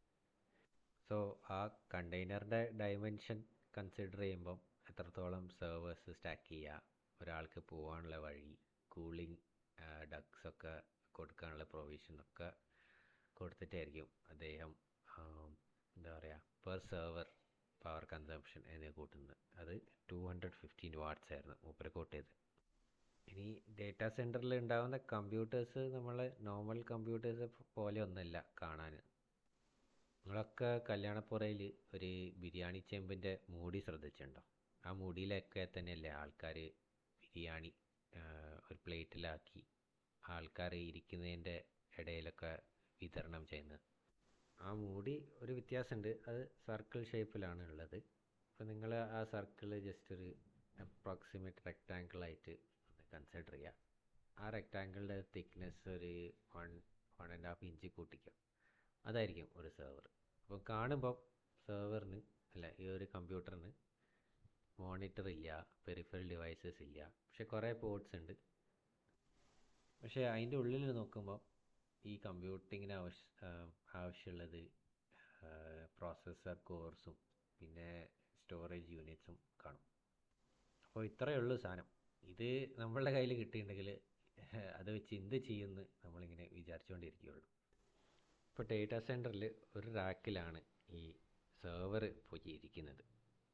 സോ 1.09 1.41
ആ 1.49 1.59
കണ്ടെയ്നറിന്റെ 1.93 2.61
ഡയമെൻഷൻ 2.71 3.43
കൺസിഡർ 3.77 4.19
ചെയ്യുമ്പം 4.23 4.59
എത്രത്തോളം 4.91 5.45
സെർവേഴ്സ് 5.59 6.13
സ്റ്റാക്ക് 6.17 6.47
ചെയ്യുക 6.49 6.81
ഒരാൾക്ക് 7.19 7.59
പോകാനുള്ള 7.71 8.17
വഴി 8.25 8.51
കൂളിംഗ് 8.91 9.39
ഡക്സ് 10.13 10.45
ഒക്കെ 10.51 10.73
കൊടുക്കാനുള്ള 11.15 11.65
പ്രൊവിഷനൊക്കെ 11.73 12.49
കൊടുത്തിട്ടായിരിക്കും 13.37 14.09
അദ്ദേഹം 14.31 14.71
എന്താ 15.97 16.11
പറയുക 16.17 16.41
പെർ 16.65 16.79
സെർവർ 16.89 17.27
പവർ 17.81 18.03
കൺസംഷൻ 18.11 18.61
എന്നിവ 18.73 18.91
കൂട്ടുന്നത്. 18.97 19.37
അത് 19.61 19.73
ടു 20.09 20.17
ഹൺഡ്രഡ് 20.27 20.57
ഫിഫ്റ്റീൻ 20.61 20.93
വാട്ട്സ് 21.03 21.31
ആയിരുന്നു 21.33 21.55
മൂപ്പര് 21.63 21.89
കൂട്ടിയത് 21.95 22.31
ഇനി 23.27 23.47
ഡേറ്റാ 23.79 24.07
സെന്ററിൽ 24.17 24.53
ഉണ്ടാകുന്ന 24.61 24.97
കമ്പ്യൂട്ടേഴ്സ് 25.13 25.81
നമ്മളെ 25.95 26.27
നോർമൽ 26.47 26.79
കമ്പ്യൂട്ടേഴ്സ് 26.91 27.47
പോലെ 27.77 27.99
ഒന്നുമല്ല 28.05 28.37
കാണാൻ. 28.61 28.93
നിങ്ങളൊക്കെ 30.25 30.81
കല്യാണപ്പുറയിൽ 30.89 31.61
ഒരു 31.95 32.09
ബിരിയാണി 32.41 32.79
ചെമ്പിന്റെ 32.89 33.31
മൂടി 33.53 33.79
ശ്രദ്ധിച്ചിട്ടുണ്ടോ? 33.85 34.41
ആ 34.83 34.91
മൂടിയിലൊക്കെ 34.99 35.63
തന്നെയല്ലേ 35.75 36.11
ആൾക്കാർ 36.21 36.57
ബിരിയാണി 37.23 37.71
ഒരു 38.67 38.77
പ്ലേറ്റിലാക്കി 38.85 39.61
ആൾക്കാർ 40.23 40.73
ഇരിക്കുന്നതിന്റെ 40.89 41.55
ഇടയിലൊക്കെ 41.93 42.51
വിതരണം 43.01 43.43
ചെയ്യുന്നത്. 43.51 43.85
ആ 44.59 44.71
മൂടി 44.83 45.15
ഒരു 45.41 45.51
വ്യത്യാസമുണ്ട്. 45.57 46.11
അത് 46.29 46.41
സർക്കിൾ 46.65 47.03
ഷേപ്പിലാണ് 47.11 47.63
ഉള്ളത്. 47.71 47.99
അപ്പോൾ 48.49 48.67
നിങ്ങൾ 48.71 48.93
ആ 49.17 49.21
സർക്കിൾ 49.33 49.71
ജസ്റ്റ് 49.87 50.13
ഒരു 50.15 50.29
അപ്രോക്സിമേറ്റ് 50.77 51.65
റെക്റ്റാങ്കിളായിട്ട് 51.67 52.53
കൺസിഡർ 53.13 53.53
ചെയ്യുക. 53.55 53.73
ആ 54.37 54.49
റെക്റ്റാങ്കിളിന്റെ 54.57 55.19
തിക്നെസ് 55.35 55.89
ഒരു 55.95 56.13
one 56.55 56.69
one 57.19 57.29
and 57.35 57.47
half 57.49 57.65
inch 57.69 57.87
കൂട്ടിക്കുക 57.97 58.35
അതായിരിക്കും 59.05 59.47
ഒരു 59.55 59.69
സെർവർ 59.69 60.05
അപ്പോൾ 60.41 60.59
കാണുമ്പോൾ 60.69 61.15
സെർവറിന് 61.67 62.19
അല്ല 62.55 62.67
ഈ 62.79 62.87
ഒരു 62.89 63.05
കമ്പ്യൂട്ടറിന് 63.15 63.71
മോണിറ്റർ 64.79 65.27
ഇല്ല 65.29 65.49
പെരിഫറൽ 65.85 66.25
ഡിവൈസസ് 66.29 66.81
ഇല്ല 66.87 66.99
പക്ഷെ 67.25 67.43
കുറേ 67.43 67.71
പോർട്സ് 67.81 68.15
ഉണ്ട് 68.15 68.33
പക്ഷേ 70.01 70.21
അതിന്റെ 70.25 70.57
ഉള്ളിൽ 70.57 70.83
നോക്കുമ്പോൾ 70.99 71.39
ഈ 72.05 72.13
കമ്പ്യൂട്ടിങ്ങിന് 72.17 72.95
ആവശ്യ 72.99 73.49
ആവശ്യമുള്ളത് 73.95 74.61
പ്രോസസ്സർ 75.97 76.57
കോഴ്സും 76.69 77.15
പിന്നെ 77.61 77.89
സ്റ്റോറേജ് 78.39 78.91
യൂണിറ്റ്സും 78.97 79.35
കാണും. 79.63 79.83
അപ്പോൾ 80.85 81.03
ഇത്രയേ 81.05 81.37
ഉള്ളൂ 81.37 81.55
സാധനം 81.57 81.87
ഇത് 82.23 82.49
നമ്മളുടെ 82.79 83.11
കയ്യിൽ 83.11 83.33
കിട്ടിയിട്ടുണ്ടെങ്കിൽ 83.33 83.89
അത് 84.79 84.89
വെച്ച് 84.95 85.13
എന്ത് 85.15 85.37
ചെയ്യുമെന്ന് 85.47 85.83
നമ്മളിങ്ങനെ 86.05 86.45
വിചാരിച്ചുകൊണ്ടിരിക്കുകയുള്ളൂ 86.57 87.43
ഇപ്പോൾ 88.51 88.65
ഡേറ്റാ 88.71 88.99
സെന്ററിൽ 89.07 89.43
ഒരു 89.75 89.89
റാക്കിലാണ് 89.97 90.59
ഈ 90.93 91.03
സെർവർ 91.63 92.03
പോയിരിക്കുന്നത് 92.27 93.03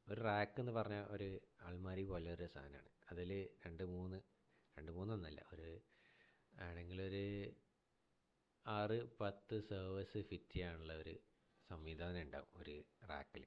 ഒരു 0.07 0.21
റാക്ക് 0.21 0.59
എന്ന് 0.61 0.73
പറഞ്ഞാൽ 0.77 1.05
ഒരു 1.15 1.27
അൽമാരി 1.61 2.03
പോലെ 2.11 2.29
ഒരു 2.35 2.47
സാധനമാണ് 2.47 2.91
അതിൽ 3.11 3.31
രണ്ട് 3.63 3.83
മൂന്ന് 3.93 4.19
രണ്ട് 4.77 4.91
മൂന്നൊന്നല്ല 4.91 5.41
ഒരു 5.53 5.69
ആണെങ്കിൽ 6.53 6.99
ഒരു 7.01 7.23
ആറ് 8.65 8.97
പത്ത് 9.19 9.57
സെർവേഴ്സ് 9.67 10.21
ഫിറ്റ് 10.29 10.53
ചെയ്യാനുള്ള 10.53 10.93
ഒരു 11.01 11.15
സംവിധാനം 11.69 12.21
ഉണ്ടാവും 12.21 12.51
ഒരു 12.61 12.75
റാക്കിൽ 13.09 13.43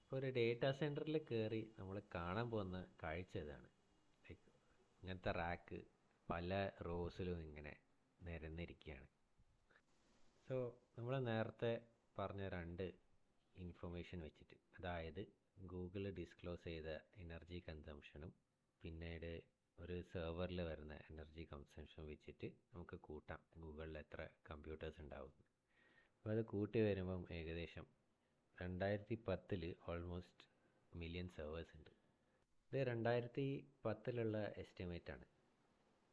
ഇപ്പോൾ 0.00 0.16
ഒരു 0.18 0.28
ഡേറ്റാ 0.36 0.70
സെന്ററിൽ 0.78 1.16
കയറി 1.28 1.62
നമ്മൾ 1.78 1.96
കാണാൻ 2.14 2.46
പോകുന്ന 2.50 2.78
കാഴ്ച 3.02 3.34
ഇതാണ്. 3.36 3.68
ലൈക്ക് 4.24 4.48
ഇങ്ങനത്തെ 5.02 5.32
റാക്ക് 5.40 5.78
പല 6.28 6.50
റോസിലും 6.86 7.40
ഇങ്ങനെ 7.44 7.74
നിരന്നിരിക്കുകയാണ് 8.20 9.08
സോ 10.50 10.56
നമ്മൾ 10.98 11.18
നേരത്തെ 11.18 11.80
പറഞ്ഞ 12.18 12.48
രണ്ട് 12.48 12.82
ഇൻഫർമേഷൻ 13.56 14.20
വെച്ചിട്ട് 14.20 14.54
അതായത് 14.78 15.20
ഗൂഗിൾ 15.66 16.10
ഡിസ്ക്ലോസ് 16.10 16.64
ചെയ്ത 16.64 16.86
എനർജി 17.16 17.64
കൺസംഷനും 17.68 18.34
പിന്നീട് 18.82 19.42
ഒരു 19.78 20.02
സെർവറിൽ 20.02 20.60
വരുന്ന 20.60 20.94
എനർജി 21.10 21.48
കൺസംഷൻ 21.52 22.06
വെച്ചിട്ട് 22.06 22.46
നമുക്ക് 22.74 22.96
കൂട്ടാം 22.96 23.38
ഗൂഗിളിൽ 23.58 23.98
എത്ര 23.98 24.28
കമ്പ്യൂട്ടേഴ്സ് 24.50 25.00
ഉണ്ടാവും. 25.00 25.32
അപ്പോൾ 26.16 26.30
അത് 26.30 26.44
കൂട്ടി 26.44 26.80
വരുമ്പം 26.80 27.32
ഏകദേശം 27.32 27.86
രണ്ടായിരത്തി 28.62 29.24
പത്തിൽ 29.28 29.76
ഓൾമോസ്റ്റ് 29.88 30.44
മില്യൺ 30.96 31.28
സെർവേഴ്സ് 31.28 31.76
ഉണ്ട്. 31.76 31.90
ഇത് 32.72 32.86
രണ്ടായിരത്തി 32.86 33.72
പത്തിലുള്ള 33.84 34.52
എസ്റ്റിമേറ്റ് 34.56 35.12
ആണ്. 35.12 35.24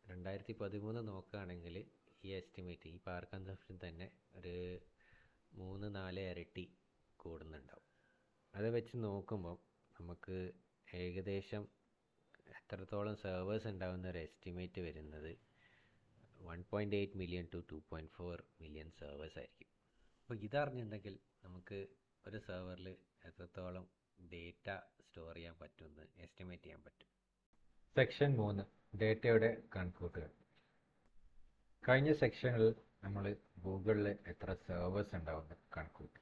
രണ്ടായിരത്തി 0.09 0.55
പതിമൂന്ന് 0.61 1.07
നോക്കുകയാണെങ്കിൽ 1.07 1.96
ഈ 2.23 2.29
എസ്റ്റിമേറ്റ് 2.29 2.87
ഈ 2.89 2.97
പവർ 2.97 3.27
കൺസംഷൻ 3.33 3.79
തന്നെ 3.87 4.11
ഒരു 4.35 4.55
മൂന്ന് 5.53 5.95
നാല് 5.95 6.19
ഇരട്ടി 6.19 6.65
കൂടുന്നുണ്ടാവും. 7.15 7.85
അത് 8.55 8.69
വെച്ച് 8.69 8.97
നോക്കുമ്പോൾ 8.97 9.57
നമുക്ക് 9.99 10.37
ഏകദേശം 10.95 11.63
എത്രത്തോളം 12.59 13.15
സെർവേഴ്സ് 13.15 13.67
ഉണ്ടാകുന്ന 13.67 14.09
ഒരു 14.09 14.17
എസ്റ്റിമേറ്റ് 14.17 14.81
വരുന്നത് 14.81 15.31
one 16.41 16.63
point 16.69 16.95
eight 16.95 17.17
million 17.17 17.47
to 17.53 17.63
two 17.71 17.83
point 17.89 18.11
four 18.11 18.43
million 18.61 18.91
servers 18.99 19.37
ആയിരിക്കും. 19.37 19.69
അപ്പോൾ 20.21 20.37
ഇതറിഞ്ഞിട്ടുണ്ടെങ്കിൽ 20.37 21.19
നമുക്ക് 21.43 21.87
ഒരു 22.27 22.39
സെർവറിൽ 22.39 22.87
എത്രത്തോളം 23.25 23.85
ഡേറ്റ 24.19 24.69
സ്റ്റോർ 25.07 25.35
ചെയ്യാൻ 25.35 25.55
പറ്റുമെന്ന് 25.59 26.05
എസ്റ്റിമേറ്റ് 26.17 26.63
ചെയ്യാൻ 26.63 26.83
പറ്റും. 26.83 27.09
സെക്ഷൻ 27.95 28.35
മൂന്ന് 28.35 28.63
ഡേറ്റയുടെ 28.97 29.63
കണക്കൂട്ടുകൾ 29.75 30.29
കഴിഞ്ഞ 31.83 32.11
സെക്ഷനിൽ 32.21 32.65
നമ്മൾ 33.03 33.25
ഗൂഗിളിൽ 33.65 34.07
എത്ര 34.31 34.53
സെർവേഴ്സ് 34.65 35.13
ഉണ്ടാവുന്നത് 35.17 35.61
കണക്കൂട്ടി 35.75 36.21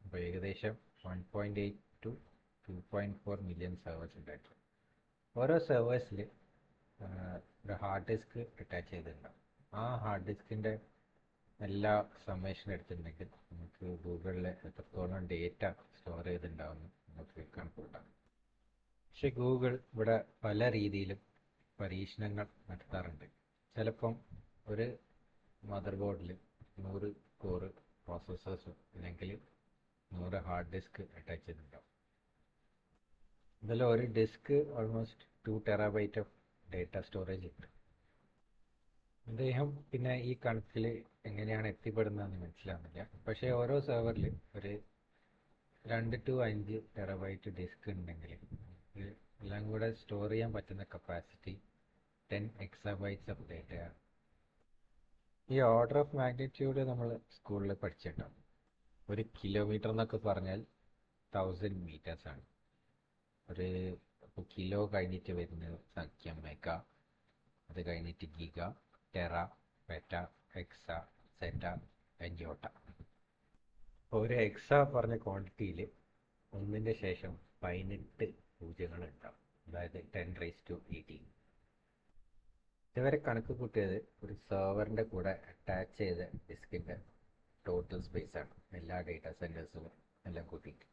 അപ്പോൾ 0.00 0.18
ഏകദേശം 0.26 0.74
one 1.04 1.18
point 1.34 1.60
eight 1.64 1.80
to 2.04 2.10
two 2.64 2.72
point 2.90 3.18
four 3.22 3.36
million 3.48 3.74
servers 3.84 4.16
ഉണ്ടായിട്ടുണ്ട്. 4.20 4.60
ഓരോ 5.36 5.56
സെർവേഴ്സിൽ 5.68 6.20
ഒരു 7.64 7.76
ഹാർഡ് 7.82 8.06
ഡിസ്ക് 8.10 8.38
അറ്റാച്ച് 8.60 8.90
ചെയ്തിട്ടുണ്ടാവും. 8.92 9.40
ആ 9.72 9.86
ഹാർഡ് 10.04 10.26
ഡിസ്കിന്റെ 10.30 10.72
എല്ലാ 11.60 11.94
സമ്മേഷൻ 12.28 12.68
എടുത്തിട്ടുണ്ടെങ്കിൽ 12.76 13.28
നമുക്ക് 13.52 13.88
ഗൂഗിളിൽ 14.04 14.46
എത്രത്തോളം 14.68 15.26
ഡേറ്റ 15.32 15.64
സ്റ്റോർ 15.98 16.22
ചെയ്തിട്ടുണ്ടാവുമെന്ന് 16.30 16.90
നമുക്ക് 17.10 17.40
കണക്കൂട്ടാം 17.56 18.04
പക്ഷെ 19.06 19.28
ഗൂഗിൾ 19.40 19.74
ഇവിടെ 19.94 20.16
പല 20.44 20.70
രീതിയിലും 20.78 21.20
പരീക്ഷണങ്ങൾ 21.78 22.46
നടത്താറുണ്ട്. 22.70 23.26
ചിലപ്പം 23.76 24.14
ഒരു 24.66 24.86
മദർ 25.70 25.94
ബോർഡിൽ 25.94 26.30
നൂറ് 26.84 27.08
കോറ് 27.42 27.68
പ്രോസസ്സേഴ്സും 28.06 28.76
അല്ലെങ്കിൽ 28.94 29.30
നൂറ് 30.10 30.38
ഹാർഡ് 30.46 30.70
ഡിസ്ക് 30.74 31.00
അറ്റാച്ച് 31.16 31.46
ചെയ്തിട്ടുണ്ടാവും. 31.46 31.88
ഇതിൽ 33.62 33.80
ഒരു 33.84 34.04
disk 34.18 34.52
almost 34.80 35.26
two 35.46 35.62
terabyte 35.68 36.20
of 36.22 36.32
data 36.66 36.96
storage 37.06 37.46
ഉണ്ട്. 37.50 37.68
അദ്ദേഹം 39.26 39.68
പിന്നെ 39.90 40.14
ഈ 40.30 40.32
കണക്കിൽ 40.44 40.84
എങ്ങനെയാണ് 41.30 41.68
എത്തിപ്പെടുന്നതെന്ന് 41.74 42.38
മനസ്സിലാവുന്നില്ല. 42.44 43.04
പക്ഷേ 43.28 43.50
ഓരോ 43.60 43.76
സെർവറിൽ 43.88 44.26
ഒരു 44.58 44.72
രണ്ട് 45.84 46.16
ടു 46.28 46.34
അഞ്ച് 46.44 46.78
ടെറാബൈറ്റ് 46.96 47.50
ഡിസ്ക് 47.60 47.88
ഉണ്ടെങ്കിൽ 47.94 48.32
എല്ലാം 49.44 49.62
കൂടെ 49.70 49.88
സ്റ്റോർ 50.02 50.30
ചെയ്യാൻ 50.30 50.50
പറ്റുന്ന 50.56 50.84
കപ്പാസിറ്റി 50.94 51.54
ടെൻ 52.30 52.44
എക്സാബൈറ്റ്സ് 52.66 53.30
ഓഫ് 53.34 53.44
ഡേറ്റയാണ് 53.50 53.96
ഈ 55.48 55.60
ഓർഡർ 55.60 55.98
ഓഫ് 55.98 56.16
മാഗ്നിറ്റ്യൂഡ് 56.16 56.80
നമ്മൾ 56.88 57.08
സ്കൂളിൽ 57.36 57.72
പഠിച്ചിട്ടുണ്ടാവും 57.72 58.42
ഒരു 59.10 59.22
കിലോമീറ്റർ 59.36 59.90
എന്നൊക്കെ 59.90 60.16
പറഞ്ഞാൽ 60.16 60.60
തൗസൻഡ് 61.34 61.82
മീറ്റേഴ്സ് 61.86 62.28
ആണ്. 62.28 62.42
ഒരു 63.48 63.66
ഇപ്പോൾ 64.26 64.44
കിലോ 64.56 64.92
കഴിഞ്ഞിട്ട് 64.94 65.32
വരുന്ന 65.32 65.76
സംഖ്യ 65.96 66.32
മെഗ 66.32 66.66
അത് 67.68 67.86
കഴിഞ്ഞിട്ട് 67.86 68.26
ഗിഗ 68.38 68.58
ടെറ 69.14 69.34
പെറ്റ 69.88 70.12
എക്സ 70.56 70.86
സെറ്റ 71.40 71.64
എൻജോട്ട 72.20 72.64
അപ്പോൾ 74.02 74.26
ഒരു 74.26 74.34
എക്സ 74.34 74.72
പറഞ്ഞ 74.72 75.16
ക്വാണ്ടിറ്റിയിൽ 75.16 75.80
ഒന്നിന്റെ 76.52 76.92
ശേഷം 76.92 77.32
പതിനെട്ട് 77.62 78.26
പൂജ്യങ്ങൾ 78.58 79.00
ഉണ്ടാവും. 79.08 79.40
അതായത് 79.66 79.98
ടെൻ 80.16 80.28
റേസ് 80.40 80.62
ടു 80.70 80.74
എയ്റ്റീൻ 80.90 81.24
ഇതുവരെ 82.96 83.16
കണക്ക് 83.16 83.52
കൂട്ടിയത് 83.52 84.08
ഒരു 84.22 84.32
സെർവറിന്റെ 84.32 85.02
കൂടെ 85.02 85.42
അറ്റാച്ച് 85.48 85.98
ചെയ്ത 85.98 86.16
ഡിസ്കിന്റെ 86.50 86.96
ടോട്ടൽ 87.68 88.02
സ്പേസ് 88.02 88.38
ആണ്. 88.38 88.76
എല്ലാ 88.76 89.00
ഡേറ്റാ 89.00 89.32
സെന്റേഴ്സും 89.32 89.90
എല്ലാം 90.26 90.46
കൂട്ടിയിട്ട്. 90.46 90.86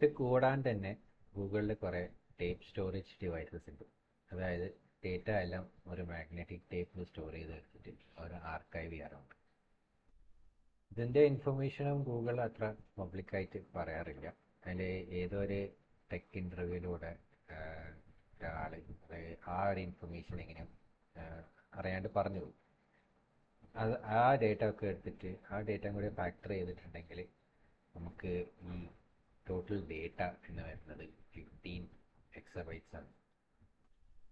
ഇത് 0.00 0.12
കൂടാൻ 0.12 0.64
തന്നെ 0.70 0.96
ഗൂഗിളിൽ 1.34 1.74
കുറേ 1.74 2.08
ടേപ്പ് 2.40 2.64
സ്റ്റോറേജ് 2.64 3.24
ഡിവൈസസ് 3.24 3.70
ഉണ്ട്. 3.70 3.84
അതായത് 4.32 4.80
ഡേറ്റ 5.04 5.30
എല്ലാം 5.30 5.70
ഒരു 5.86 6.02
മാഗ്നറ്റിക് 6.02 6.60
ടേപ്പിൽ 6.72 7.04
സ്റ്റോർ 7.04 7.32
ചെയ്ത് 7.32 7.52
എടുത്തിട്ട് 7.52 8.22
ഒരു 8.22 8.34
ആർക്കൈവ് 8.34 8.92
ചെയ്യാറുണ്ട്. 8.92 9.34
ഇതിന്റെ 10.92 11.20
ഇൻഫർമേഷനും 11.20 12.02
ഗൂഗിൾ 12.02 12.40
അത്ര 12.40 12.74
പബ്ലിക്കായിട്ട് 12.98 13.64
പറയാറില്ല. 13.74 14.32
അതിൽ 14.66 14.82
ഏതൊരു 15.20 15.68
ടെക് 16.12 16.36
ഇന്റർവ്യൂവിലൂടെ 16.38 17.16
ഒരാൾ 18.38 18.82
ആ 19.46 19.68
ഒരു 19.68 19.80
ഇൻഫർമേഷൻ 19.80 20.40
എങ്ങനെ 20.40 20.79
അറിയാണ്ട് 21.74 22.08
പറഞ്ഞു 22.16 22.40
പോകും 22.40 22.56
അത് 23.76 24.02
ആ 24.02 24.34
ഡേറ്റ 24.34 24.64
ഒക്കെ 24.64 24.86
എടുത്തിട്ട് 24.86 25.36
ആ 25.50 25.60
ഡേറ്റയും 25.60 25.94
കൂടി 25.94 26.08
ഫാക്ടർ 26.08 26.50
ചെയ്തിട്ടുണ്ടെങ്കിൽ 26.50 27.20
നമുക്ക് 27.96 28.32
ഈ 28.62 28.88
ടോട്ടൽ 29.48 29.78
ഡേറ്റ 29.90 30.22
എന്ന് 30.22 30.62
വരുന്നത് 30.62 31.04
ഫിഫ്റ്റീൻ 31.32 31.88
എക്സബൈറ്റ്സ് 32.36 32.96
ആണ്. 32.96 33.10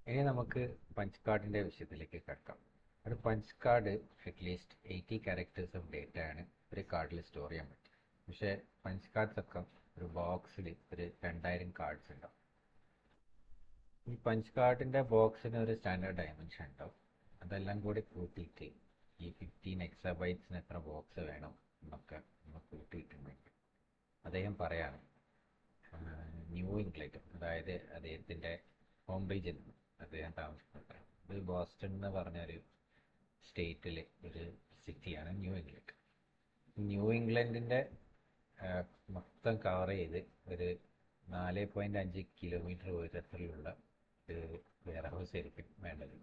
ഇനി 0.07 0.23
നമുക്ക് 0.23 0.63
പഞ്ച് 0.97 1.21
കാർഡിന്റെ 1.27 1.63
വിഷയത്തിലേക്ക് 1.63 2.13
കിടക്കാം. 2.13 2.59
ഒരു 3.07 3.15
punch 3.15 3.55
card 3.65 3.93
at least 4.27 4.77
eighty 4.85 5.19
characters 5.19 5.77
of 5.77 5.93
data 5.93 6.19
ആണ് 6.19 6.47
ഒരു 6.73 6.85
കാർഡിൽ 6.93 7.21
സ്റ്റോർ 7.23 7.51
ചെയ്യാൻ 7.51 7.69
പറ്റും 7.69 7.95
പക്ഷേ 8.29 8.61
പഞ്ച് 8.85 9.09
കാർഡ്സ് 9.17 9.41
ഒക്കെ 9.41 9.65
ഒരു 9.99 10.05
ബോക്സിൽ 10.05 10.77
ഒരു 10.93 11.11
രണ്ടായിരം 11.25 11.73
കാർഡ്സ് 11.81 12.13
ഉണ്ടാവും. 12.13 12.37
ഈ 14.09 14.15
പഞ്ച് 14.25 14.51
കാർഡിന്റെ 14.57 15.01
ബോക്സിന് 15.11 15.59
ഒരു 15.59 15.75
സ്റ്റാൻഡേർഡ് 15.79 16.19
ഡയമെൻഷൻ 16.21 16.65
ഉണ്ടാവും 16.67 16.97
അതെല്ലാം 17.41 17.79
കൂടി 17.81 18.01
കൂട്ടിയിട്ട് 18.13 18.67
ഈ 19.19 19.29
ഫിഫ്റ്റീൻ 19.39 19.81
എക്സാബൈറ്റ്സിന് 19.83 20.59
എത്ര 20.59 20.79
ബോക്സ് 20.87 21.21
വേണം 21.29 21.53
എന്നൊക്കെ 21.83 22.19
നമ്മൾ 22.43 22.61
കൂട്ടിയിട്ടുണ്ടെങ്കിൽ 22.71 23.53
അദ്ദേഹം 24.25 24.55
പറയാണ് 24.63 24.99
ന്യൂ 26.53 26.71
ഇംഗ്ലണ്ട് 26.83 27.19
അതായത് 27.37 27.75
അദ്ദേഹത്തിന്റെ 27.97 28.53
ഹോം 29.09 29.23
റീജിയൻ 29.31 29.59
അദ്ദേഹം 30.01 30.33
താമസിക്കുന്നത്. 30.39 30.97
ഇത് 31.27 31.41
ബോസ്റ്റൺ 31.49 31.91
എന്ന് 31.91 32.11
പറഞ്ഞ 32.17 32.39
ഒരു 32.47 32.59
സ്റ്റേറ്റിലെ 33.45 34.05
ഒരു 34.25 34.43
സിറ്റിയാണ് 34.83 35.31
ന്യൂ 35.41 35.55
ഇംഗ്ലണ്ട് 35.61 35.95
ന്യൂ 36.77 37.07
ഇംഗ്ലണ്ടിന്റെ 37.13 37.81
മൊത്തം 39.17 39.57
കവർ 39.65 39.91
ചെയ്ത് 39.93 40.21
ഒരു 40.53 40.69
നാല് 41.25 41.63
പോയിന്റ് 41.75 41.99
അഞ്ച് 41.99 42.23
കിലോമീറ്റർ 42.39 42.89
ഉയരത്തിലുള്ള 42.91 43.69
വെയർ 44.87 45.07
ഹൗസ് 45.15 45.33
ആയിരിക്കും 45.37 45.69
വേണ്ടത്. 45.85 46.17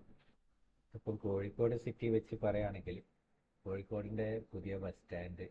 ഇപ്പം 0.93 1.15
കോഴിക്കോട് 1.23 1.75
സിറ്റി 1.85 2.07
വെച്ച് 2.15 2.35
പറയുകയാണെങ്കിൽ 2.43 2.97
കോഴിക്കോടിന്റെ 3.65 4.29
പുതിയ 4.51 4.75
ബസ് 4.83 5.01
സ്റ്റാൻഡ് 5.03 5.47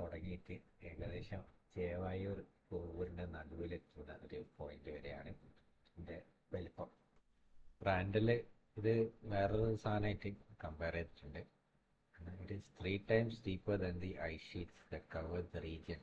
തുടങ്ങിയിട്ട് 0.00 0.54
ഏകദേശം 0.88 1.42
ചേവായൂർ 1.74 2.38
കോവൂരിന്റെ 2.70 3.26
നടുവിലെത്തുന്ന 3.34 4.12
ഒരു 4.26 4.38
പോയിന്റ് 4.56 4.90
വരെയാണ് 4.96 5.30
ഇതിന്റെ 5.32 6.18
വലിപ്പം. 6.54 6.90
ബ്രാൻഡിൽ 7.82 8.28
ഇത് 8.76 8.92
വേറൊരു 9.32 9.76
സാധനമായിട്ട് 9.84 10.30
കമ്പയർ 10.64 10.94
ചെയ്തിട്ടുണ്ട്. 10.96 11.42
It 12.42 12.54
is 12.58 12.70
three 12.80 12.92
times 13.10 13.38
deeper 13.46 13.76
than 13.84 13.96
the 14.04 14.12
ice 14.30 14.32
sheets 14.48 14.86
that 14.94 15.00
covered 15.14 15.42
the 15.54 15.62
region 15.68 16.02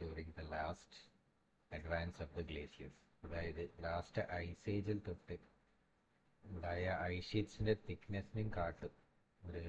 during 0.00 0.34
the 0.38 0.44
last 0.54 0.98
advance 1.72 2.20
of 2.22 2.34
the 2.38 2.44
glaciers 2.52 3.05
അതായത് 3.22 3.62
ലാസ്റ്റ് 3.82 4.22
ഐസ് 4.36 4.70
ഏജിൽ 4.70 4.98
തൊട്ട് 5.08 5.36
ഉണ്ടായ 6.44 6.84
ഐ 7.04 7.14
ഷീറ്റ്സിന്റെ 7.20 7.74
തിക്നെസ്സിനും 7.86 8.48
കാട്ടും. 8.56 8.92
ഒരു 9.42 9.64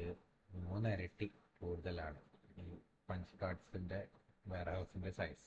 മൂന്നിരട്ടി 0.49 1.27
കൂടുതലാണ് 1.61 2.19
ഈ 2.57 2.67
പഞ്ച് 3.09 3.35
കാർഡ്സിന്റെ 3.41 3.99
വെയർ 4.45 4.69
ഹൗസിന്റെ 4.69 5.11
സൈസ് 5.11 5.43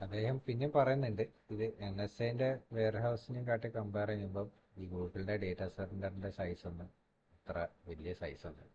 അദ്ദേഹം 0.00 0.36
പിന്നെ 0.46 0.68
പറയുന്നുണ്ട് 0.68 1.22
ഇത് 1.50 1.64
എൻ 1.86 1.96
എസ് 2.02 2.22
ഐന്റെ 2.22 2.48
വെയർ 2.72 2.96
ഹൗസിനെയും 2.96 3.46
കാട്ടി 3.48 3.68
കമ്പയർ 3.68 4.08
ചെയ്യുമ്പോൾ 4.08 4.46
ഈ 4.78 4.86
ഗൂഗിളിന്റെ 4.86 5.36
ഡേറ്റാ 5.36 5.68
സെന്ററിന്റെ 5.76 6.30
സൈസ് 6.30 6.66
ഒന്നും 6.66 6.88
അത്ര 7.32 7.56
വലിയ 7.86 8.12
സൈസ് 8.14 8.46
ഒന്നും 8.46 8.68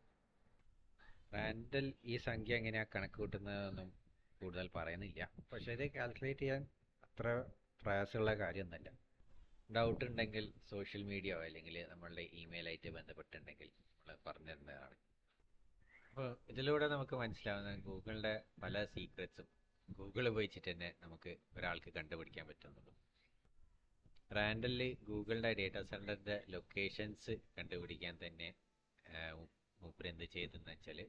റാൻഡൽ 1.34 1.88
ഈ 2.04 2.18
സംഖ്യ 2.28 2.60
എങ്ങനെയാണ് 2.60 2.90
കണക്ക് 2.96 3.18
കൂട്ടുന്നതെന്നും 3.18 3.90
കൂടുതൽ 4.42 4.68
പറയുന്നില്ല. 4.76 5.22
പക്ഷേ 5.52 5.72
ഇത് 5.74 5.86
കാൽക്കുലേറ്റ് 5.96 6.40
ചെയ്യാൻ 6.40 6.64
അത്ര 7.18 7.30
പ്രയാസമുള്ള 7.82 8.32
കാര്യമൊന്നുമല്ല. 8.34 8.90
ഡൗട്ട് 9.76 10.04
ഉണ്ടെങ്കിൽ 10.06 10.44
സോഷ്യൽ 10.70 11.04
മീഡിയയോ 11.04 11.38
അല്ലെങ്കിൽ 11.44 11.76
നമ്മളുടെ 11.90 12.24
ഇമെയിലായിട്ട് 12.42 12.90
ബന്ധപ്പെട്ടുണ്ടെങ്കിൽ 12.90 13.70
നമ്മൾ 13.94 14.18
പറഞ്ഞു 14.28 14.52
തരുന്നതാണ് 14.52 14.98
അപ്പോൾ 16.10 16.28
ഇതിലൂടെ 16.50 16.88
നമുക്ക് 16.88 17.16
മനസ്സിലാവുന്ന 17.16 17.72
ഗൂഗിളിന്റെ 17.88 18.34
പല 18.64 18.84
സീക്രറ്റ്സും 18.86 19.48
ഗൂഗിൾ 19.90 20.28
ഉപയോഗിച്ചിട്ട് 20.28 20.70
തന്നെ 20.70 20.90
നമുക്ക് 21.02 21.32
ഒരാൾക്ക് 21.58 21.94
കണ്ടുപിടിക്കാൻ 21.98 22.46
പറ്റുന്നുള്ളൂ 22.48 22.94
റാൻഡലി 24.32 24.90
ഗൂഗിളിന്റെ 25.10 25.52
ഡേറ്റാ 25.54 25.84
സെന്ററിന്റെ 25.86 26.38
ലൊക്കേഷൻസ് 26.50 27.36
കണ്ടുപിടിക്കാൻ 27.58 28.16
തന്നെ 28.26 28.50
മൂപ്പര് 29.82 30.10
എന്ത് 30.10 30.26
ചെയ്തെന്ന് 30.36 30.72
വെച്ചാൽ 30.72 31.02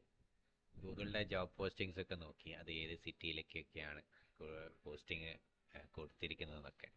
ഗൂഗിളിന്റെ 0.74 1.22
ജോബ് 1.34 1.54
പോസ്റ്റിങ്സ് 1.58 2.00
ഒക്കെ 2.00 2.18
നോക്കി 2.24 2.50
അത് 2.60 2.72
ഏത് 2.80 2.96
സിറ്റിയിലേക്കൊക്കെയാണ് 3.04 4.02
പോസ്റ്റിങ് 4.82 5.34
കൊടുത്തിരിക്കുന്നതെന്നൊക്കെ 5.90 6.88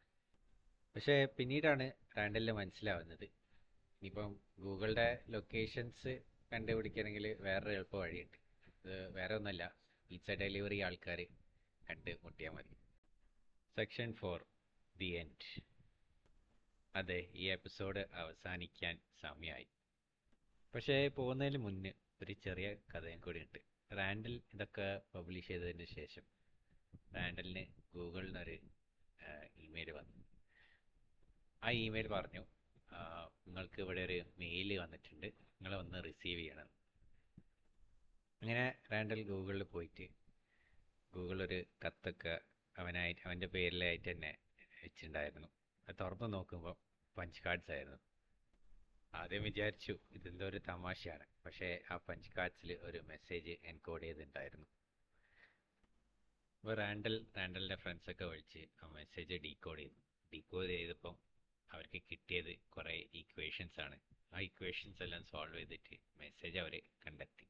പക്ഷേ 0.96 1.26
പിന്നീടാണ് 1.26 1.92
റാൻഡലിന് 2.18 2.52
മനസ്സിലാവുന്നത്. 2.52 3.24
ഇനിയിപ്പം 3.24 4.40
ഗൂഗിളുടെ 4.60 5.24
ലൊക്കേഷൻസ് 5.30 6.22
കണ്ടുപിടിക്കണമെങ്കിൽ 6.54 7.28
വേറൊരു 7.40 7.74
എളുപ്പ 7.74 7.96
വഴിയുണ്ട്. 7.96 8.38
ഇത് 8.86 9.12
വേറെ 9.12 9.36
ഒന്നല്ല 9.36 9.76
പിസ്സ 10.10 10.32
ഡെലിവറി 10.32 10.82
ആൾക്കാർ 10.82 11.28
കണ്ട് 11.90 12.18
മുട്ടിയാൽ 12.24 12.52
മതി. 12.52 12.76
Section 13.76 14.14
four 14.14 14.46
the 14.98 15.06
end. 15.06 15.64
അതെ 16.96 17.32
ഈ 17.36 17.50
എപ്പിസോഡ് 17.50 18.00
അവസാനിക്കാൻ 18.00 19.00
സമയമായി. 19.22 19.68
പക്ഷേ 20.76 21.08
പോകുന്നതിന് 21.08 21.58
മുന്നേ 21.58 21.94
ഒരു 22.22 22.32
ചെറിയ 22.32 22.74
കഥയും 22.74 23.20
കൂടി 23.20 23.40
ഉണ്ട് 23.40 23.60
റാൻഡൽ 23.96 24.42
ഇതൊക്കെ 24.54 25.02
പബ്ലിഷ് 25.16 25.48
ചെയ്തതിന് 25.48 25.86
ശേഷം 25.86 26.41
റാൻഡലിന് 27.16 27.64
ഗൂഗിളിൽ 27.96 28.26
നിന്നൊരു 28.26 28.56
ഇമെയിൽ 29.66 29.92
വന്നു. 29.92 30.20
ആ 31.64 31.70
ഇമെയിൽ 31.86 32.08
പറഞ്ഞു 32.08 32.44
നിങ്ങൾക്ക് 33.48 33.82
ഇവിടെ 33.82 34.02
ഒരു 34.02 34.18
മെയിൽ 34.40 34.78
വന്നിട്ടുണ്ട് 34.78 35.28
നിങ്ങൾ 35.28 35.76
വന്ന് 35.76 36.04
റിസീവ് 36.04 36.40
ചെയ്യണം. 36.40 36.70
അങ്ങനെ 38.42 38.66
റാൻഡൽ 38.92 39.22
ഗൂഗിളിൽ 39.24 39.64
പോയിട്ട് 39.64 40.08
ഗൂഗിൾ 41.16 41.44
ഒരു 41.44 41.60
കത്തൊക്കെ 41.86 42.42
അവനായിട്ട് 42.78 43.22
അവന്റെ 43.26 43.48
പേരിലായിട്ട് 43.48 44.08
തന്നെ 44.12 44.32
വെച്ചിട്ടുണ്ടായിരുന്നു. 44.84 45.48
അത് 45.88 45.96
തുറന്ന് 46.02 46.34
നോക്കുമ്പോൾ 46.34 46.76
പഞ്ച് 47.18 47.42
കാർഡ്സ് 47.46 47.72
ആയിരുന്നു. 47.72 48.00
ആദ്യം 49.14 49.44
വിചാരിച്ചു 49.44 49.94
ഇതെന്തോ 50.12 50.46
ഒരു 50.48 50.60
തമാശയാണ്. 50.68 51.26
പക്ഷേ 51.46 51.70
ആ 51.92 51.96
പഞ്ച് 52.10 52.30
കാർഡ്സിൽ 52.38 52.74
ഒരു 52.74 53.00
മെസ്സേജ് 53.08 53.54
എൻകോഡ് 53.66 54.04
ചെയ്തിട്ടുണ്ടായിരുന്നു. 54.04 54.68
അപ്പോൾ 56.62 56.76
റാൻഡൽ 56.76 57.26
റാൻഡലിന്റെ 57.38 57.76
ഫ്രണ്ട്സൊക്കെ 57.76 58.26
വിളിച്ച് 58.26 58.60
ആ 58.84 58.88
മെസ്സേജ് 58.88 59.34
ഡീകോഡ് 59.34 59.80
ചെയ്തു. 59.80 60.02
ഡീകോഡ് 60.34 60.68
ചെയ്തപ്പം 60.68 61.16
അവർക്ക് 61.74 62.02
കിട്ടിയത് 62.12 62.56
കുറേ 62.56 63.06
ഈക്വേഷൻസ് 63.14 63.82
ആണ്. 63.82 64.00
ആ 64.34 64.40
ഈക്വേഷൻസ് 64.40 65.04
എല്ലാം 65.04 65.24
സോൾവ് 65.26 65.58
ചെയ്തിട്ട് 65.58 65.98
മെസ്സേജ് 66.20 66.60
അവർ 66.60 66.82
കണ്ടെത്തി. 67.08 67.48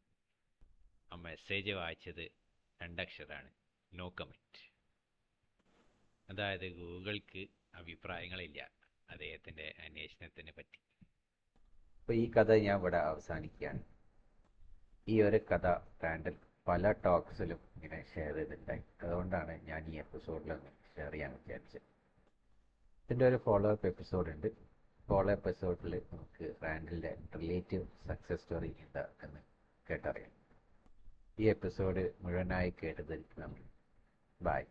ആ 1.11 1.15
മെസ്സേജ് 1.15 1.71
വായിച്ചത് 1.71 2.31
രണ്ടക്ഷരമാണ് 2.81 3.49
നോ 3.93 4.09
കമന്റ് 4.21 4.61
അതായത് 6.29 6.71
ഗൂഗിൾക്ക് 6.71 7.47
അഭിപ്രായങ്ങളില്ല 7.75 8.71
അദ്ദേഹത്തിന്റെ 9.09 9.73
അന്വേഷണത്തിനെ 9.79 10.51
പറ്റി. 10.57 10.79
അപ്പോൾ 11.99 12.13
ഈ 12.13 12.31
കഥ 12.31 12.51
ഞാൻ 12.51 12.79
ഇവിടെ 12.79 12.97
അവസാനിക്കുകയാണ്. 12.97 13.83
ഈ 15.07 15.21
ഒരു 15.21 15.37
കഥ 15.37 15.67
റാൻഡൽ 16.03 16.37
പല 16.71 16.91
ടോക്സിലും 16.91 17.59
ഇങ്ങനെ 17.75 18.05
ഷെയർ 18.15 18.35
ചെയ്തിട്ടുണ്ടായി 18.35 18.83
അതുകൊണ്ടാണ് 19.03 19.59
ഞാൻ 19.67 19.85
ഈ 19.85 19.97
എപ്പിസോഡിലൊന്ന് 19.97 20.69
ഷെയർ 20.95 21.11
ചെയ്യാൻ 21.11 21.31
വിചാരിച്ചത്. 21.31 21.81
ഇതിന്റെ 23.03 23.27
ഒരു 23.27 23.37
ഫോളോ 23.37 23.71
അപ്പ് 23.71 23.87
എപ്പിസോഡ് 23.87 24.29
ഉണ്ട് 24.29 24.47
ഫോളോ 25.07 25.31
എപ്പിസോഡിൽ 25.31 26.01
നമുക്ക് 26.13 26.55
റാൻഡലിന്റെ 26.63 27.17
റിലേറ്റീവ് 27.35 27.85
സക്സസ് 28.07 28.41
സ്റ്റോറി 28.41 28.75
എന്താ 28.79 29.07
എന്ന് 29.23 29.41
കേട്ടറിയാം. 29.89 30.31
ഈ 31.39 31.43
എപ്പിസോഡ് 31.43 32.11
മുഴുവനായി 32.21 32.73
കേട്ടതിൽ 32.83 33.23
നന്ദി 33.39 33.65
ബൈ 34.41 34.61